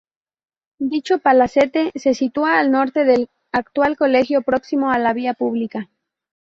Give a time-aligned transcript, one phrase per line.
[0.79, 5.89] Dicho palacete se sitúa al norte del actual colegio, próximo a la vía pública.